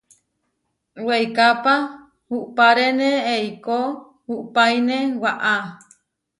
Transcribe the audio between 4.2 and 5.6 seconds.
uʼpáine waʼá.